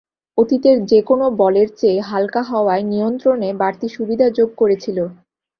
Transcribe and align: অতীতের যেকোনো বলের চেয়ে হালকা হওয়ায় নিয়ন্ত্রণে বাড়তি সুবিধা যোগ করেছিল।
অতীতের 0.37 0.77
যেকোনো 0.85 1.25
বলের 1.41 1.67
চেয়ে 1.79 1.99
হালকা 2.01 2.41
হওয়ায় 2.43 2.83
নিয়ন্ত্রণে 2.83 3.49
বাড়তি 3.61 3.87
সুবিধা 3.95 4.27
যোগ 4.37 4.49
করেছিল। 4.57 4.97